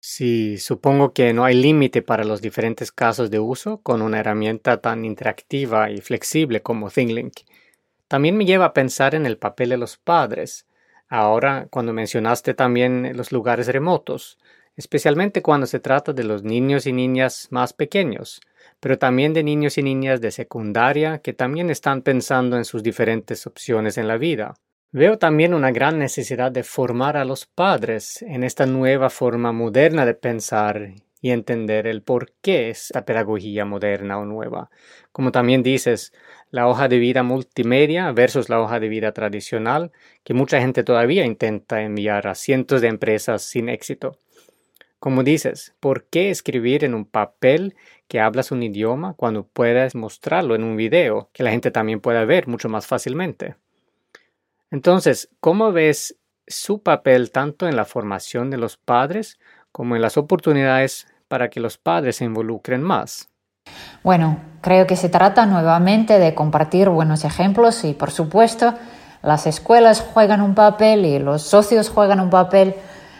[0.00, 4.80] Sí, supongo que no hay límite para los diferentes casos de uso con una herramienta
[4.80, 7.38] tan interactiva y flexible como ThingLink.
[8.08, 10.66] También me lleva a pensar en el papel de los padres.
[11.08, 14.38] Ahora, cuando mencionaste también los lugares remotos,
[14.76, 18.40] especialmente cuando se trata de los niños y niñas más pequeños,
[18.80, 23.46] pero también de niños y niñas de secundaria que también están pensando en sus diferentes
[23.46, 24.54] opciones en la vida.
[24.92, 30.06] Veo también una gran necesidad de formar a los padres en esta nueva forma moderna
[30.06, 34.70] de pensar y entender el por qué esta pedagogía moderna o nueva.
[35.12, 36.12] Como también dices,
[36.56, 39.92] la hoja de vida multimedia versus la hoja de vida tradicional,
[40.24, 44.18] que mucha gente todavía intenta enviar a cientos de empresas sin éxito.
[44.98, 47.76] Como dices, ¿por qué escribir en un papel
[48.08, 52.24] que hablas un idioma cuando puedes mostrarlo en un video que la gente también pueda
[52.24, 53.56] ver mucho más fácilmente?
[54.70, 56.16] Entonces, ¿cómo ves
[56.46, 59.38] su papel tanto en la formación de los padres
[59.72, 63.28] como en las oportunidades para que los padres se involucren más?
[64.02, 68.74] Bueno, creo que se trata nuevamente de compartir buenos ejemplos y, por supuesto,
[69.22, 72.76] las escuelas juegan un papel y los socios juegan un papel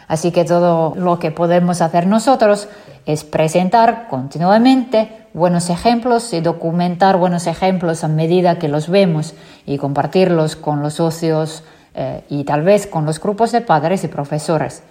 [0.07, 2.69] Así que todo lo que podemos hacer nosotros
[3.05, 9.33] es presentar continuamente buenos ejemplos y documentar buenos ejemplos a medida que los vemos
[9.65, 14.07] y compartirlos con los socios eh, y tal vez con los grupos de padres y
[14.07, 14.83] profesores.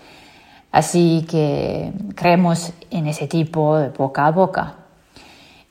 [0.71, 4.75] Así que creemos en ese tipo de boca a boca.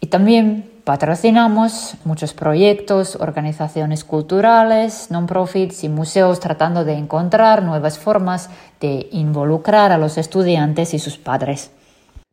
[0.05, 8.51] Y también Patrocinamos muchos proyectos, organizaciones culturales, non-profits y museos tratando de encontrar nuevas formas
[8.79, 11.71] de involucrar a los estudiantes y sus padres.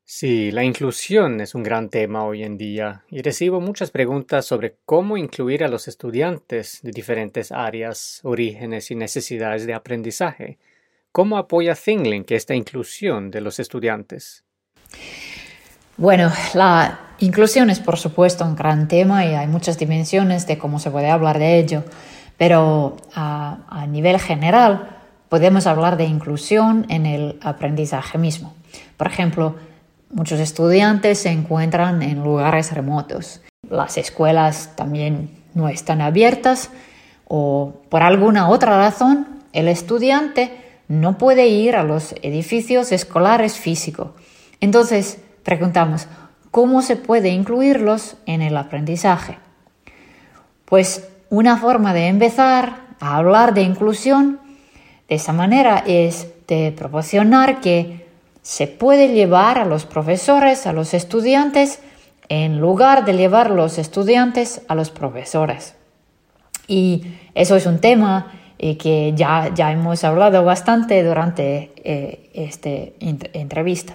[0.04, 4.76] Sí, la inclusión es un gran tema hoy en día y recibo muchas preguntas sobre
[4.84, 10.58] cómo incluir a los estudiantes de diferentes áreas, orígenes y necesidades de aprendizaje.
[11.10, 14.44] ¿Cómo apoya ThingLink esta inclusión de los estudiantes?
[15.96, 20.80] Bueno, la Inclusión es, por supuesto, un gran tema y hay muchas dimensiones de cómo
[20.80, 21.84] se puede hablar de ello,
[22.36, 28.54] pero a, nivel general podemos hablar de inclusión en el aprendizaje mismo.
[28.96, 29.54] Por ejemplo,
[30.10, 33.40] muchos estudiantes se encuentran en lugares remotos.
[33.70, 36.70] Las escuelas también no están abiertas
[37.28, 40.58] o por alguna otra razón el estudiante
[40.88, 44.08] no puede ir a los edificios escolares físicos.
[44.60, 46.08] Entonces, preguntamos,
[46.52, 49.38] ¿Cómo se puede incluirlos en el aprendizaje?
[50.66, 54.38] Pues una forma de empezar a hablar de inclusión
[55.08, 58.06] de esa manera es de proporcionar que
[58.42, 61.80] se puede llevar a los profesores, a los estudiantes,
[62.28, 65.74] en lugar de llevar los estudiantes a los profesores.
[66.68, 72.68] Y eso es un tema eh, que ya, ya hemos hablado bastante durante eh, esta
[73.00, 73.94] entrevista.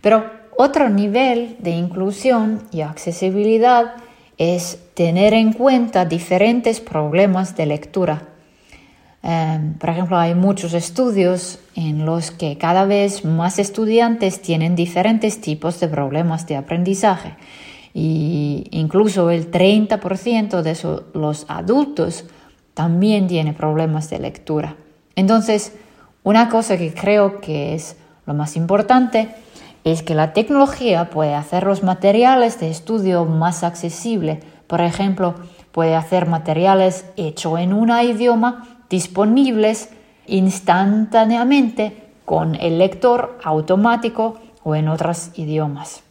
[0.00, 3.94] Pero otro nivel de inclusión y accesibilidad
[4.38, 8.22] es tener en cuenta diferentes problemas de lectura.
[9.22, 15.40] Em, por ejemplo, hay muchos estudios en los que cada vez más estudiantes tienen diferentes
[15.40, 17.36] tipos de problemas de aprendizaje
[17.94, 20.76] y incluso el 30% de
[21.14, 22.24] los adultos
[22.74, 24.74] también tiene problemas de lectura.
[25.14, 25.72] Entonces,
[26.24, 27.96] una cosa que creo que es
[28.26, 29.28] lo más importante
[29.84, 34.38] es que la tecnología puede hacer los materiales de estudio más accesibles.
[34.66, 35.34] Por ejemplo,
[35.72, 39.90] puede hacer materiales hechos en un idioma disponibles
[40.26, 46.02] instantáneamente con el lector automático o en otros idiomas.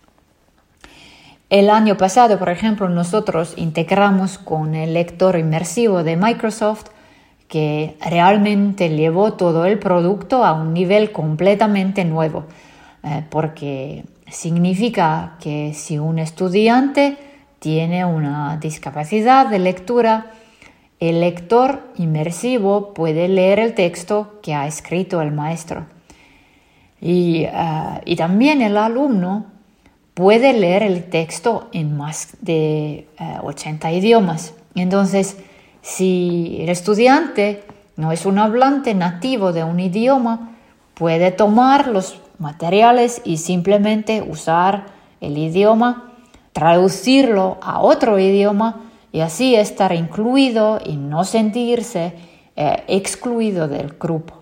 [1.49, 6.88] El año pasado, por ejemplo, nosotros integramos con el lector inmersivo de Microsoft
[7.47, 12.43] que realmente llevó todo el producto a un nivel completamente nuevo,
[13.04, 17.18] eh, porque significa que si un estudiante
[17.60, 20.32] tiene una discapacidad de lectura,
[21.00, 25.86] el lector inmersivo puede leer el texto que ha escrito el maestro.
[27.00, 29.45] Y, eh, también el alumno
[30.14, 33.08] puede leer el texto en más de
[33.43, 34.56] 80 eh, idiomas.
[34.74, 35.38] Entonces,
[35.82, 37.64] si el estudiante
[37.95, 40.56] no es un hablante nativo de un idioma,
[40.95, 44.85] puede tomar los materiales y simplemente usar
[45.21, 46.13] el idioma,
[46.53, 48.81] traducirlo a otro idioma
[49.11, 52.13] y así estar incluido y no sentirse
[52.55, 54.35] eh, excluido del grupo.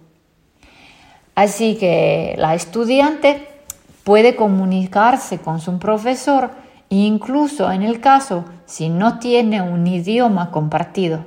[1.35, 3.47] Así que la estudiante
[4.03, 6.51] puede comunicarse con su profesor
[6.89, 11.25] incluso en el caso si no tiene un idioma compartido.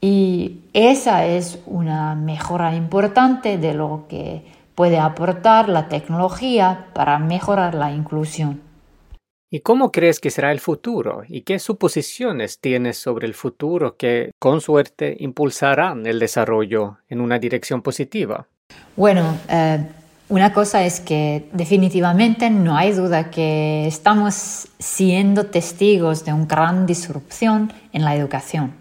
[0.00, 4.44] Y esa es una mejora importante de lo que
[4.74, 8.60] puede aportar la tecnología para mejorar la inclusión.
[9.50, 11.24] ¿Y cómo crees que será el futuro?
[11.28, 17.38] ¿Y qué suposiciones tienes sobre el futuro que, con suerte, impulsarán el desarrollo en una
[17.38, 18.46] dirección positiva?
[18.96, 19.84] Bueno, eh,
[20.30, 26.86] una cosa es que definitivamente no hay duda que estamos siendo testigos de una gran
[26.86, 28.72] disrupción en la educación.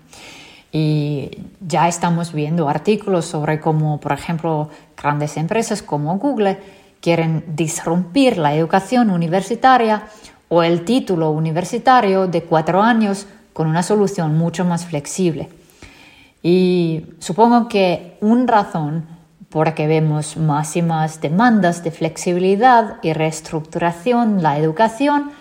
[0.71, 4.69] Y ya estamos viendo artículos sobre cómo, por ejemplo,
[5.01, 6.59] grandes empresas como Google
[7.01, 10.03] quieren disrumpir la educación universitaria
[10.49, 15.49] o el título universitario de cuatro años con una solución mucho más flexible.
[16.43, 19.05] Y supongo que una razón
[19.49, 25.31] por la que vemos más y más demandas de flexibilidad y reestructuración en la educación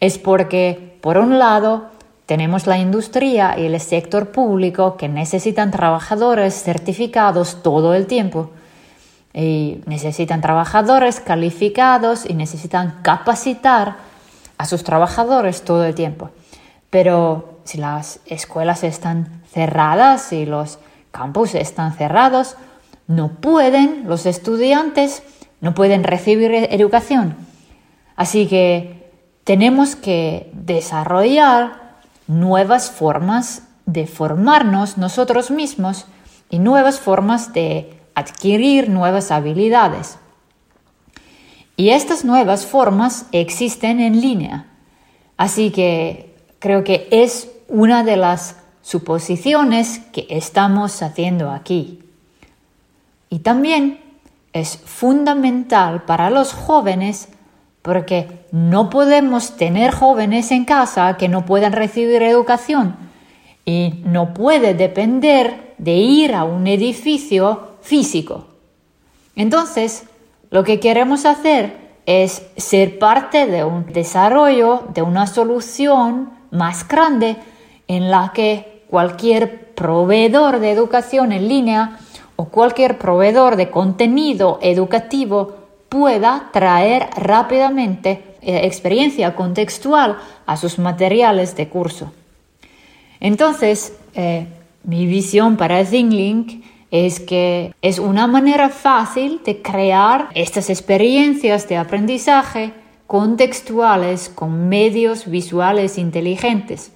[0.00, 1.86] es porque, por un lado,
[2.26, 8.50] tenemos la industria y el sector público que necesitan trabajadores certificados todo el tiempo.
[9.34, 13.96] Y necesitan trabajadores calificados y necesitan capacitar
[14.56, 16.30] a sus trabajadores todo el tiempo.
[16.88, 20.78] Pero si las escuelas están cerradas y los
[21.10, 22.56] campus están cerrados,
[23.06, 25.22] no pueden, los estudiantes
[25.60, 27.36] no pueden recibir educación.
[28.16, 29.10] Así que
[29.44, 36.06] tenemos que desarrollar nuevas formas de formarnos nosotros mismos
[36.48, 40.18] y nuevas formas de adquirir nuevas habilidades.
[41.76, 44.66] Y estas nuevas formas existen en línea.
[45.36, 52.00] Así que creo que es una de las suposiciones que estamos haciendo aquí.
[53.30, 54.00] Y también
[54.52, 57.28] es fundamental para los jóvenes
[57.82, 62.96] porque no podemos tener jóvenes en casa que no puedan recibir educación
[63.66, 68.46] y no puede depender de ir a un edificio físico.
[69.36, 70.04] Entonces,
[70.50, 77.36] lo que queremos hacer es ser parte de un desarrollo, de una solución más grande
[77.86, 81.98] en la que cualquier proveedor de educación en línea
[82.36, 85.56] o cualquier proveedor de contenido educativo
[85.88, 92.12] pueda traer rápidamente eh, experiencia contextual a sus materiales de curso.
[93.20, 94.46] Entonces, eh,
[94.84, 96.64] mi visión para ThinkLink
[96.94, 102.72] es que es una manera fácil de crear estas experiencias de aprendizaje
[103.08, 106.92] contextuales con medios visuales inteligentes,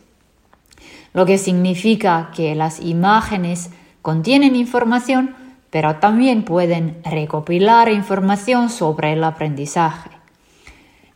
[1.12, 3.70] lo que significa que las imágenes
[4.00, 5.34] contienen información
[5.70, 10.10] pero también pueden recopilar información sobre el aprendizaje.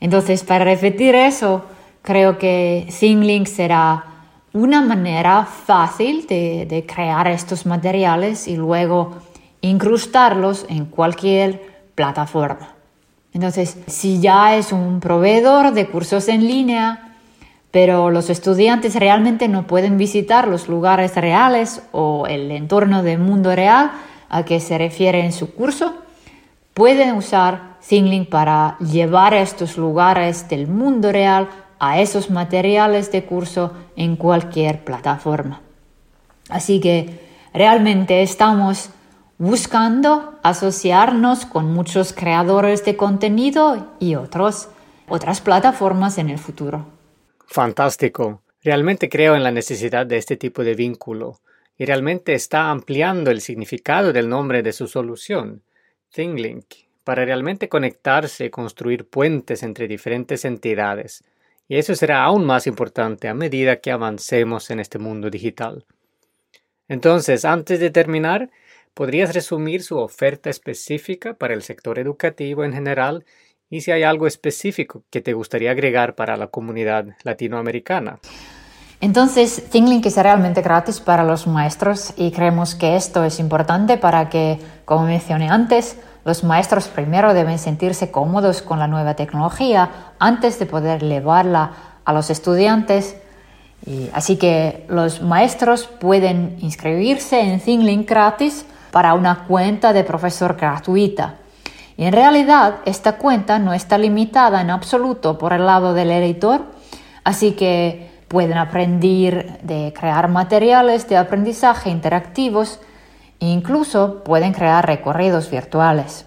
[0.01, 1.64] Entonces, para repetir eso,
[2.03, 4.12] creo que ThinkLink será
[4.53, 9.15] una manera fácil de, crear estos materiales y luego
[9.61, 11.63] incrustarlos en cualquier
[11.95, 12.75] plataforma.
[13.33, 17.17] Entonces, si ya es un proveedor de cursos en línea,
[17.71, 23.55] pero los estudiantes realmente no pueden visitar los lugares reales o el entorno del mundo
[23.57, 23.93] real,
[24.29, 25.95] a que se refiere en su curso,
[26.75, 31.49] pueden usar ThinkLink para llevar estos lugares del mundo real
[31.83, 35.62] a esos materiales de curso en cualquier plataforma.
[36.49, 37.18] Así que
[37.53, 38.91] realmente estamos
[39.37, 44.68] buscando asociarnos con muchos creadores de contenido y otros,
[45.09, 46.87] otras plataformas en el futuro.
[47.49, 48.43] Fantástico.
[48.62, 51.41] Realmente creo en la necesidad de este tipo de vínculo
[51.76, 55.62] y realmente está ampliando el significado del nombre de su solución,
[56.12, 56.66] ThingLink,
[57.03, 61.24] para realmente conectarse y construir puentes entre diferentes entidades.
[61.69, 65.87] Y eso será aún más importante a medida que avancemos en este mundo digital.
[66.89, 68.51] Entonces, antes de terminar,
[68.95, 73.25] ¿podrías resumir su oferta específica para el sector educativo en general
[73.71, 78.19] y si hay algo específico que te gustaría agregar para la comunidad latinoamericana?
[79.01, 84.29] Entonces, ThingLink es realmente gratis para los maestros y creemos que esto es importante para
[84.29, 90.59] que, como mencioné antes, los maestros primero deben sentirse cómodos con la nueva tecnología antes
[90.59, 91.73] de poder llevarla
[92.05, 93.16] a los estudiantes.
[94.12, 101.35] así que los maestros pueden inscribirse en ThingLink gratis para una cuenta de profesor gratuita.
[101.97, 106.62] Y en realidad esta cuenta no está limitada en absoluto por el lado del editor,
[107.25, 112.81] así que pueden aprender de crear materiales de aprendizaje interactivos
[113.47, 116.26] incluso pueden crear recorridos virtuales.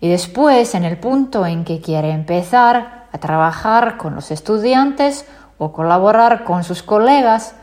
[0.00, 5.26] Y después, en el punto en que quiere empezar a trabajar con los estudiantes
[5.58, 7.54] o colaborar con sus colegas,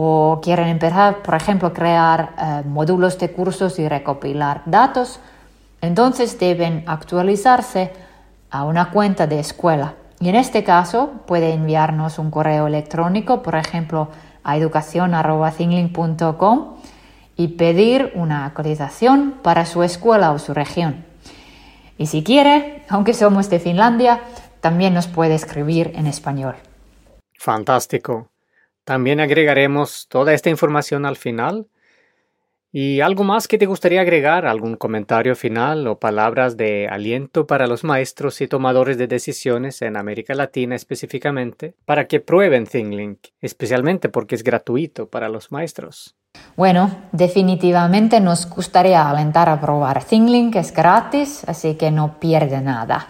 [0.00, 5.18] o quieren empezar, por ejemplo, a crear eh, módulos de cursos y recopilar datos,
[5.80, 7.92] entonces deben actualizarse
[8.50, 9.94] a una cuenta de escuela.
[10.20, 14.06] Y en este caso puede enviarnos un correo electrónico, por ejemplo,
[14.44, 16.76] a educación.com
[17.38, 21.06] y pedir una actualización para su escuela o su región.
[21.96, 24.20] Y si quiere, aunque somos de Finlandia,
[24.60, 26.56] también nos puede escribir en español.
[27.38, 28.28] Fantástico.
[28.84, 31.68] También agregaremos toda esta información al final
[32.70, 34.44] ¿Y algo más que te gustaría agregar?
[34.44, 39.96] ¿Algún comentario final o palabras de aliento para los maestros y tomadores de decisiones en
[39.96, 46.17] América Latina específicamente para que prueben ThingLink, especialmente porque es gratuito para los maestros?
[46.58, 53.06] Bueno, definitivamente nos gustaría alentar a probar ThingLink, es gratis, así que no pierde nada.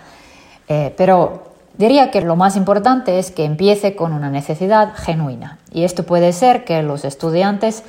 [0.69, 1.45] Eh, pero
[1.79, 5.57] diría que lo más importante es que empiece con una necesidad genuina.
[5.73, 7.85] Y esto puede ser que los estudiantes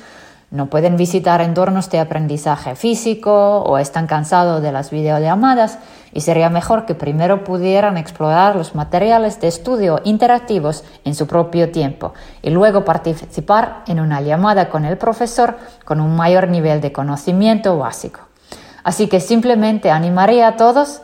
[0.50, 5.78] no pueden visitar entornos de aprendizaje físico o están cansados de las videollamadas
[6.12, 11.70] y sería mejor que primero pudieran explorar los materiales de estudio interactivos en su propio
[11.70, 16.90] tiempo y luego participar en una llamada con el profesor con un mayor nivel de
[16.90, 18.20] conocimiento básico.
[18.82, 21.02] Así que simplemente animaría a todos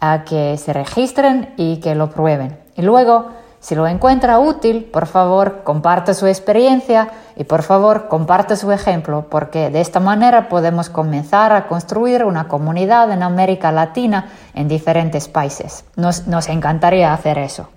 [0.00, 2.58] a que se registren y que lo prueben.
[2.76, 3.28] Y luego
[3.60, 9.26] si lo encuentra útil, por favor, comparte su experiencia y por favor, comparte su ejemplo,
[9.28, 15.28] porque de esta manera podemos comenzar a construir una comunidad en América Latina en diferentes
[15.28, 15.84] países.
[15.96, 17.68] Nos, nos encantaría hacer eso.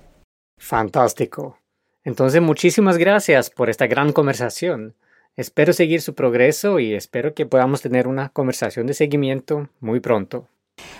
[0.57, 1.57] Fantástico.
[2.03, 4.95] Entonces, muchísimas gracias por esta gran conversación.
[5.35, 10.47] Espero seguir su progreso y espero que podamos tener una conversación de seguimiento muy pronto.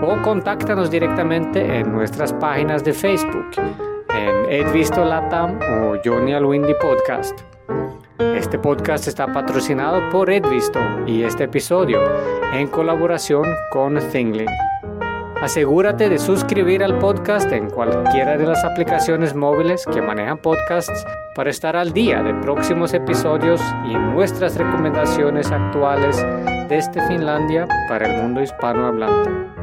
[0.00, 3.50] O contáctanos directamente en nuestras páginas de Facebook,
[4.10, 7.55] en Edvisto Latam o Johnny Alwindy Podcast.
[8.18, 12.00] Este podcast está patrocinado por Edvisto y este episodio
[12.54, 14.48] en colaboración con ThingLink.
[15.42, 21.04] Asegúrate de suscribir al podcast en cualquiera de las aplicaciones móviles que manejan podcasts
[21.34, 26.16] para estar al día de próximos episodios y nuestras recomendaciones actuales
[26.70, 29.55] desde Finlandia para el mundo hispanohablante.